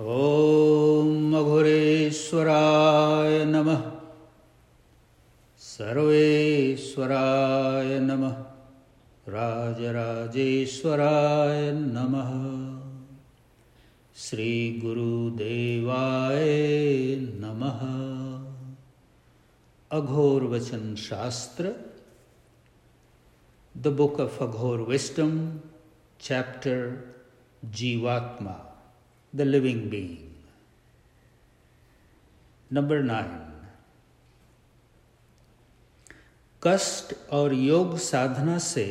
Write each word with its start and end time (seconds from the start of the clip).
ॐ 0.00 1.34
अघुरेश्वराय 1.34 3.44
नमः। 3.44 3.82
सर्वेश्वराय 5.58 8.00
नमः। 8.00 8.44
राजराजेश्वराय 9.28 11.72
नमः। 11.72 12.30
श्रीगुरुदेवाय 14.16 16.40
नमः। 17.20 17.80
Aghor 19.98 20.44
Vachan 20.44 20.94
Shastra. 20.94 21.74
The 23.76 23.86
book 23.86 24.20
of 24.20 24.44
Aghor 24.44 24.82
wisdom 24.82 25.58
chapter 26.20 27.08
jivatma 27.64 28.69
the 29.34 29.44
living 29.44 29.88
being. 29.88 30.34
Number 32.70 33.02
nine, 33.02 33.38
कष्ट 36.62 37.14
और 37.30 37.54
योग 37.54 37.96
साधना 37.98 38.58
से 38.58 38.86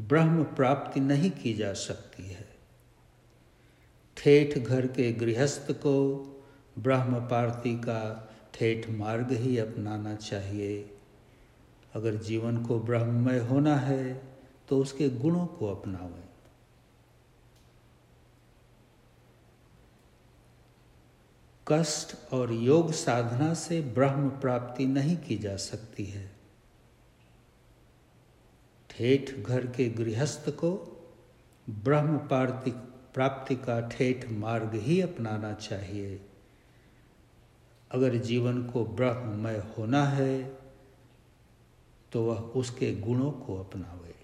ब्रह्म 0.00 0.44
प्राप्ति 0.44 1.00
नहीं 1.00 1.30
की 1.30 1.54
जा 1.54 1.72
सकती 1.72 2.22
है। 2.22 2.48
ठेठ 4.16 4.58
घर 4.58 4.86
के 4.86 5.12
गृहस्थ 5.12 5.70
को 5.72 5.94
ब्रह्म 6.78 7.20
प्राप्ति 7.28 7.74
का 7.74 8.00
ठेठ 8.54 8.90
मार्ग 8.90 9.32
ही 9.32 9.58
अपनाना 9.58 10.14
चाहिए। 10.14 10.96
अगर 11.94 12.14
जीवन 12.14 12.64
को 12.66 12.80
ब्रह्ममय 12.80 13.38
होना 13.38 13.76
है 13.76 14.22
तो 14.68 14.78
उसके 14.78 15.08
गुणों 15.08 15.46
को 15.46 15.66
अपनावें। 15.66 16.29
कष्ट 21.72 22.14
और 22.32 22.52
योग 22.52 22.92
साधना 22.92 23.52
से 23.54 23.80
ब्रह्म 23.94 24.28
प्राप्ति 24.40 24.86
नहीं 24.86 25.16
की 25.16 25.36
जा 25.38 25.56
सकती 25.56 26.04
है। 26.04 26.30
ठेठ 28.90 29.30
घर 29.36 29.66
के 29.66 29.88
गृहस्थ 29.88 30.48
को 30.50 30.70
ब्रह्म 31.66 32.18
प्राप्ति 33.14 33.56
का 33.56 33.80
ठेठ 33.88 34.28
मार्ग 34.30 34.74
ही 34.76 35.00
अपनाना 35.00 35.52
चाहिए। 35.52 36.20
अगर 37.90 38.16
जीवन 38.20 38.62
को 38.62 38.84
ब्रह्ममय 38.86 39.62
होना 39.78 40.04
है 40.06 40.42
तो 42.12 42.22
वह 42.24 42.38
उसके 42.56 42.94
गुणों 42.96 43.30
को 43.32 43.58
अपनावे। 43.58 44.14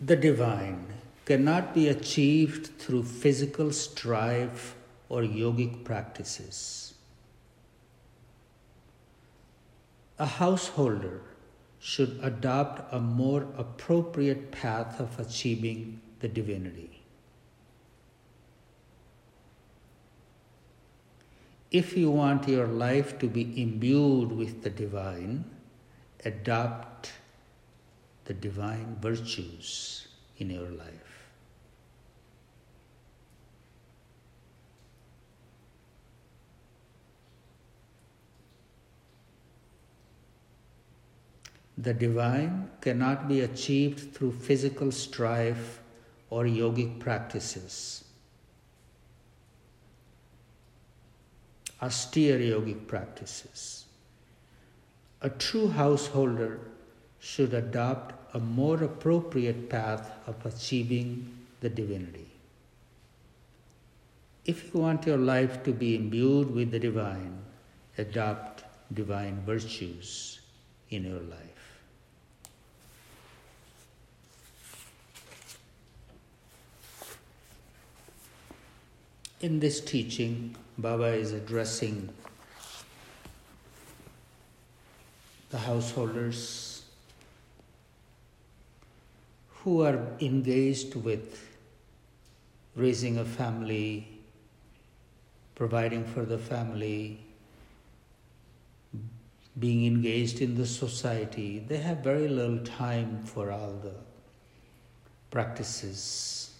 The 0.00 0.16
divine 0.16 0.86
cannot 1.26 1.74
be 1.74 1.88
achieved 1.88 2.78
through 2.78 3.02
physical 3.02 3.70
strife 3.70 4.74
or 5.10 5.20
yogic 5.20 5.84
practices. 5.84 6.94
A 10.18 10.24
householder 10.24 11.20
should 11.78 12.18
adopt 12.22 12.92
a 12.94 12.98
more 12.98 13.46
appropriate 13.58 14.50
path 14.50 15.00
of 15.00 15.18
achieving 15.20 16.00
the 16.20 16.28
divinity. 16.28 17.02
If 21.70 21.96
you 21.96 22.10
want 22.10 22.48
your 22.48 22.66
life 22.66 23.18
to 23.18 23.28
be 23.28 23.62
imbued 23.62 24.32
with 24.32 24.62
the 24.62 24.70
divine, 24.70 25.44
adopt 26.24 27.12
the 28.30 28.34
divine 28.34 28.96
virtues 29.00 30.06
in 30.38 30.50
your 30.50 30.70
life. 30.70 31.26
The 41.76 41.92
divine 41.92 42.70
cannot 42.80 43.26
be 43.26 43.40
achieved 43.40 44.14
through 44.14 44.30
physical 44.30 44.92
strife 44.92 45.80
or 46.28 46.44
yogic 46.44 47.00
practices. 47.00 48.04
Austere 51.82 52.38
yogic 52.38 52.86
practices. 52.86 53.86
A 55.20 55.30
true 55.30 55.66
householder 55.66 56.60
should 57.18 57.54
adopt 57.54 58.19
a 58.32 58.38
more 58.38 58.82
appropriate 58.82 59.68
path 59.68 60.10
of 60.26 60.44
achieving 60.46 61.36
the 61.60 61.68
divinity. 61.68 62.26
If 64.44 64.72
you 64.72 64.80
want 64.80 65.06
your 65.06 65.18
life 65.18 65.62
to 65.64 65.72
be 65.72 65.96
imbued 65.96 66.50
with 66.54 66.70
the 66.70 66.78
divine, 66.78 67.38
adopt 67.98 68.64
divine 68.94 69.42
virtues 69.44 70.40
in 70.90 71.04
your 71.04 71.20
life. 71.20 71.50
In 79.40 79.58
this 79.58 79.80
teaching, 79.80 80.54
Baba 80.76 81.06
is 81.06 81.32
addressing 81.32 82.10
the 85.50 85.58
householders 85.58 86.69
who 89.64 89.82
are 89.82 89.98
engaged 90.20 90.94
with 90.94 91.46
raising 92.74 93.18
a 93.18 93.24
family, 93.24 94.08
providing 95.54 96.04
for 96.04 96.24
the 96.24 96.38
family, 96.38 97.20
being 99.58 99.84
engaged 99.86 100.40
in 100.40 100.56
the 100.56 100.66
society, 100.66 101.58
they 101.58 101.76
have 101.76 101.98
very 101.98 102.28
little 102.28 102.64
time 102.64 103.22
for 103.24 103.50
all 103.50 103.72
the 103.82 103.92
practices, 105.30 106.54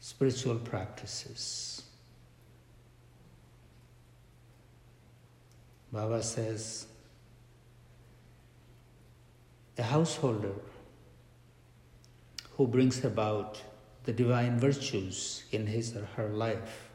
spiritual 0.00 0.56
practices. 0.56 1.82
Baba 5.92 6.22
says, 6.22 6.86
a 9.78 9.84
householder 9.84 10.54
who 12.56 12.66
brings 12.66 13.04
about 13.04 13.62
the 14.04 14.12
divine 14.12 14.58
virtues 14.58 15.44
in 15.52 15.68
his 15.68 15.96
or 15.96 16.04
her 16.16 16.28
life. 16.30 16.88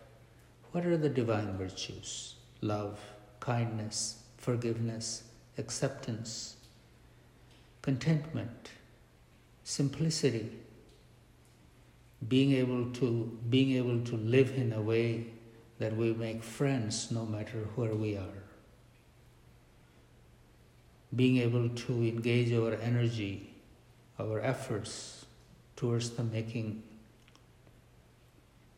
What 0.72 0.86
are 0.86 0.98
the 0.98 1.10
divine 1.10 1.58
virtues? 1.58 2.36
Love, 2.60 3.00
kindness, 3.40 4.24
forgiveness, 4.38 5.24
acceptance, 5.58 6.58
contentment, 7.82 8.72
simplicity, 9.64 10.52
being 12.28 12.52
able 12.52 12.92
to 12.92 13.38
being 13.50 13.72
able 13.78 14.02
to 14.02 14.18
live 14.18 14.52
in 14.58 14.74
a 14.74 14.82
way 14.82 15.28
that 15.80 15.96
we 15.96 16.14
make 16.14 16.44
friends 16.44 17.12
no 17.12 17.26
matter 17.26 17.68
where 17.76 17.96
we 17.96 18.16
are 18.18 18.44
being 21.16 21.38
able 21.38 21.70
to 21.70 21.94
engage 21.94 22.52
our 22.54 22.74
energy, 22.76 23.50
our 24.20 24.40
efforts 24.40 25.26
towards 25.76 26.12
the 26.12 26.24
making 26.24 26.82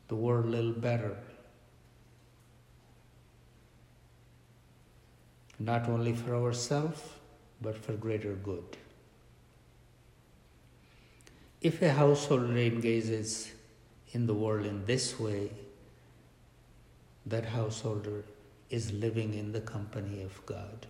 the 0.08 0.16
world 0.16 0.46
a 0.46 0.50
little 0.50 0.72
better. 0.72 1.16
Not 5.60 5.88
only 5.88 6.14
for 6.14 6.36
ourselves, 6.36 7.02
but 7.62 7.78
for 7.78 7.94
greater 7.94 8.34
good. 8.34 8.78
If 11.62 11.82
a 11.82 11.92
householder 11.92 12.58
engages 12.58 13.52
in 14.12 14.28
the 14.28 14.34
world 14.34 14.66
in 14.66 14.86
this 14.86 15.20
way, 15.20 15.50
that 17.26 17.46
householder 17.46 18.24
is 18.70 18.92
living 18.92 19.34
in 19.34 19.52
the 19.52 19.62
company 19.62 20.22
of 20.22 20.46
God 20.46 20.86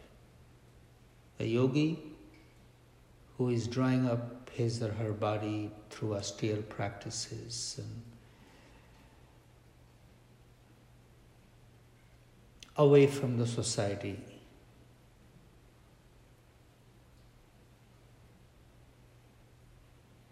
a 1.40 1.46
yogi 1.46 2.00
who 3.38 3.50
is 3.50 3.68
drying 3.68 4.08
up 4.08 4.50
his 4.52 4.82
or 4.82 4.94
her 4.94 5.12
body 5.12 5.70
through 5.90 6.16
austere 6.16 6.62
practices 6.62 7.76
and 7.78 8.02
away 12.78 13.08
from 13.08 13.38
the 13.38 13.48
society. 13.48 14.20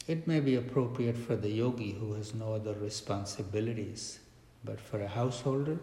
It 0.08 0.28
may 0.28 0.42
be 0.42 0.56
appropriate 0.56 1.18
for 1.18 1.38
the 1.38 1.50
yogi 1.50 1.92
who 1.92 2.14
has 2.14 2.34
no 2.34 2.54
other 2.54 2.74
responsibilities, 2.74 4.20
but 4.66 4.80
for 4.80 5.02
a 5.02 5.08
householder, 5.08 5.80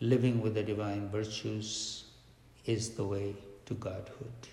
living 0.00 0.40
with 0.40 0.54
the 0.54 0.62
divine 0.62 1.08
virtues 1.08 2.07
is 2.68 2.90
the 2.90 3.04
way 3.04 3.34
to 3.64 3.74
Godhood. 3.74 4.48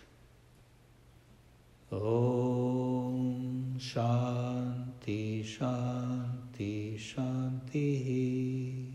Om 1.92 3.76
Shanti 3.78 5.44
Shanti 5.44 6.98
Shanti 6.98 8.95